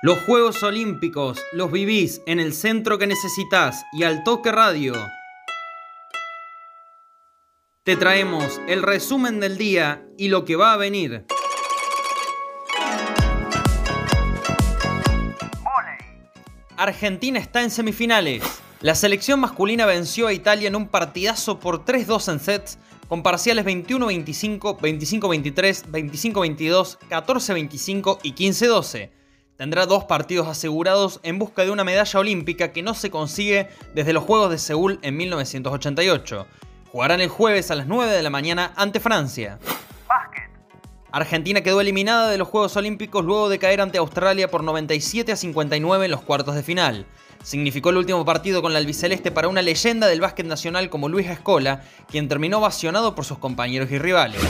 Los 0.00 0.20
Juegos 0.20 0.62
Olímpicos 0.62 1.40
los 1.52 1.72
vivís 1.72 2.22
en 2.26 2.38
el 2.38 2.54
centro 2.54 2.98
que 2.98 3.08
necesitas 3.08 3.84
y 3.92 4.04
al 4.04 4.22
toque 4.22 4.52
radio. 4.52 4.94
Te 7.82 7.96
traemos 7.96 8.60
el 8.68 8.84
resumen 8.84 9.40
del 9.40 9.58
día 9.58 10.06
y 10.16 10.28
lo 10.28 10.44
que 10.44 10.54
va 10.54 10.72
a 10.72 10.76
venir. 10.76 11.26
Argentina 16.76 17.40
está 17.40 17.64
en 17.64 17.72
semifinales. 17.72 18.44
La 18.80 18.94
selección 18.94 19.40
masculina 19.40 19.84
venció 19.84 20.28
a 20.28 20.32
Italia 20.32 20.68
en 20.68 20.76
un 20.76 20.86
partidazo 20.86 21.58
por 21.58 21.84
3-2 21.84 22.34
en 22.34 22.38
sets, 22.38 22.78
con 23.08 23.24
parciales 23.24 23.64
21-25, 23.64 24.78
25-23, 24.78 25.86
25-22, 25.90 26.98
14-25 27.10 28.18
y 28.22 28.32
15-12. 28.34 29.18
Tendrá 29.58 29.86
dos 29.86 30.04
partidos 30.04 30.46
asegurados 30.46 31.18
en 31.24 31.40
busca 31.40 31.64
de 31.64 31.72
una 31.72 31.82
medalla 31.82 32.20
olímpica 32.20 32.70
que 32.70 32.80
no 32.80 32.94
se 32.94 33.10
consigue 33.10 33.68
desde 33.92 34.12
los 34.12 34.22
Juegos 34.22 34.52
de 34.52 34.58
Seúl 34.58 35.00
en 35.02 35.16
1988. 35.16 36.46
Jugarán 36.92 37.20
el 37.20 37.28
jueves 37.28 37.72
a 37.72 37.74
las 37.74 37.88
9 37.88 38.12
de 38.12 38.22
la 38.22 38.30
mañana 38.30 38.72
ante 38.76 39.00
Francia. 39.00 39.58
Argentina 41.10 41.60
quedó 41.60 41.80
eliminada 41.80 42.30
de 42.30 42.38
los 42.38 42.46
Juegos 42.46 42.76
Olímpicos 42.76 43.24
luego 43.24 43.48
de 43.48 43.58
caer 43.58 43.80
ante 43.80 43.98
Australia 43.98 44.48
por 44.48 44.62
97 44.62 45.32
a 45.32 45.36
59 45.36 46.04
en 46.04 46.10
los 46.12 46.22
cuartos 46.22 46.54
de 46.54 46.62
final. 46.62 47.06
Significó 47.42 47.90
el 47.90 47.96
último 47.96 48.24
partido 48.24 48.62
con 48.62 48.72
la 48.72 48.78
albiceleste 48.78 49.32
para 49.32 49.48
una 49.48 49.62
leyenda 49.62 50.06
del 50.06 50.20
básquet 50.20 50.46
nacional 50.46 50.88
como 50.88 51.08
Luis 51.08 51.28
Escola, 51.28 51.82
quien 52.08 52.28
terminó 52.28 52.58
ovacionado 52.58 53.16
por 53.16 53.24
sus 53.24 53.38
compañeros 53.38 53.90
y 53.90 53.98
rivales. 53.98 54.40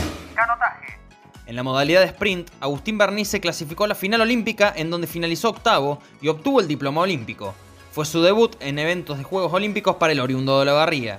En 1.49 1.55
la 1.55 1.63
modalidad 1.63 2.01
de 2.01 2.05
sprint, 2.05 2.47
Agustín 2.59 2.99
Bernice 2.99 3.41
clasificó 3.41 3.85
a 3.85 3.87
la 3.87 3.95
final 3.95 4.21
olímpica 4.21 4.71
en 4.75 4.91
donde 4.91 5.07
finalizó 5.07 5.49
octavo 5.49 5.99
y 6.21 6.27
obtuvo 6.27 6.61
el 6.61 6.67
diploma 6.67 7.01
olímpico. 7.01 7.55
Fue 7.91 8.05
su 8.05 8.21
debut 8.21 8.55
en 8.59 8.77
eventos 8.77 9.17
de 9.17 9.23
Juegos 9.23 9.51
Olímpicos 9.51 9.95
para 9.95 10.13
el 10.13 10.19
oriundo 10.19 10.59
de 10.59 10.65
la 10.65 10.73
Barría. 10.73 11.17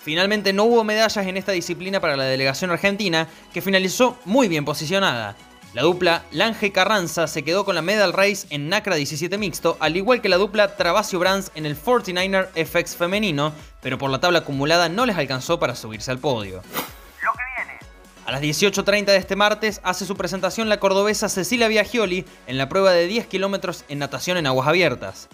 Finalmente 0.00 0.52
no 0.52 0.64
hubo 0.64 0.82
medallas 0.82 1.24
en 1.24 1.36
esta 1.36 1.52
disciplina 1.52 2.00
para 2.00 2.16
la 2.16 2.24
delegación 2.24 2.72
argentina, 2.72 3.28
que 3.54 3.62
finalizó 3.62 4.18
muy 4.24 4.48
bien 4.48 4.64
posicionada. 4.64 5.36
La 5.72 5.82
dupla 5.82 6.24
Lange 6.32 6.72
Carranza 6.72 7.28
se 7.28 7.44
quedó 7.44 7.64
con 7.64 7.76
la 7.76 7.82
medal 7.82 8.12
race 8.12 8.48
en 8.50 8.68
NACRA 8.68 8.96
17 8.96 9.38
mixto, 9.38 9.76
al 9.78 9.96
igual 9.96 10.20
que 10.20 10.28
la 10.28 10.36
dupla 10.36 10.74
Travasio 10.74 11.20
Brands 11.20 11.52
en 11.54 11.64
el 11.64 11.80
49er 11.80 12.48
FX 12.66 12.96
femenino, 12.96 13.52
pero 13.80 13.98
por 13.98 14.10
la 14.10 14.18
tabla 14.18 14.40
acumulada 14.40 14.88
no 14.88 15.06
les 15.06 15.16
alcanzó 15.16 15.60
para 15.60 15.76
subirse 15.76 16.10
al 16.10 16.18
podio. 16.18 16.60
A 18.32 18.36
las 18.36 18.44
18.30 18.44 19.04
de 19.04 19.16
este 19.18 19.36
martes 19.36 19.82
hace 19.84 20.06
su 20.06 20.16
presentación 20.16 20.70
la 20.70 20.80
cordobesa 20.80 21.28
Cecilia 21.28 21.68
Viagioli 21.68 22.24
en 22.46 22.56
la 22.56 22.66
prueba 22.66 22.90
de 22.90 23.06
10 23.06 23.26
kilómetros 23.26 23.84
en 23.90 23.98
natación 23.98 24.38
en 24.38 24.46
aguas 24.46 24.66
abiertas. 24.66 25.28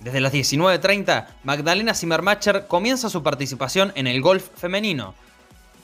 Desde 0.00 0.20
las 0.20 0.32
19.30, 0.32 1.26
Magdalena 1.44 1.94
Zimmermacher 1.94 2.66
comienza 2.66 3.08
su 3.10 3.22
participación 3.22 3.92
en 3.94 4.08
el 4.08 4.20
golf 4.20 4.48
femenino. 4.56 5.14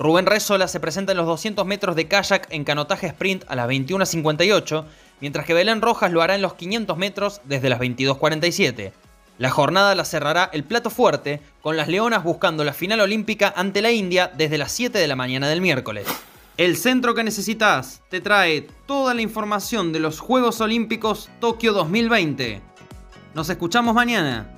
Rubén 0.00 0.26
Rezola 0.26 0.66
se 0.66 0.80
presenta 0.80 1.12
en 1.12 1.18
los 1.18 1.28
200 1.28 1.64
metros 1.64 1.94
de 1.94 2.08
kayak 2.08 2.48
en 2.50 2.64
canotaje 2.64 3.06
sprint 3.06 3.44
a 3.46 3.54
las 3.54 3.68
21.58, 3.68 4.84
mientras 5.20 5.46
que 5.46 5.54
Belén 5.54 5.80
Rojas 5.80 6.10
lo 6.10 6.22
hará 6.22 6.34
en 6.34 6.42
los 6.42 6.54
500 6.54 6.98
metros 6.98 7.40
desde 7.44 7.68
las 7.68 7.78
22.47. 7.78 8.90
La 9.38 9.50
jornada 9.50 9.94
la 9.94 10.04
cerrará 10.04 10.50
el 10.52 10.64
plato 10.64 10.90
fuerte, 10.90 11.40
con 11.62 11.76
las 11.76 11.86
leonas 11.86 12.24
buscando 12.24 12.64
la 12.64 12.72
final 12.72 12.98
olímpica 12.98 13.54
ante 13.54 13.80
la 13.80 13.92
India 13.92 14.32
desde 14.36 14.58
las 14.58 14.72
7 14.72 14.98
de 14.98 15.06
la 15.06 15.14
mañana 15.14 15.48
del 15.48 15.60
miércoles. 15.60 16.08
El 16.58 16.76
centro 16.76 17.14
que 17.14 17.22
necesitas 17.22 18.02
te 18.08 18.20
trae 18.20 18.66
toda 18.84 19.14
la 19.14 19.22
información 19.22 19.92
de 19.92 20.00
los 20.00 20.18
Juegos 20.18 20.60
Olímpicos 20.60 21.30
Tokio 21.38 21.72
2020. 21.72 22.60
Nos 23.32 23.48
escuchamos 23.48 23.94
mañana. 23.94 24.57